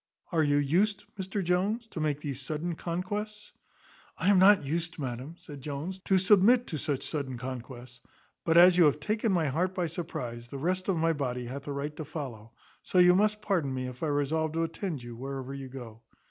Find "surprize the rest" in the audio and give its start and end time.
9.85-10.89